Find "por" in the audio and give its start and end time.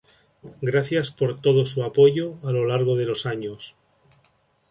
1.11-1.39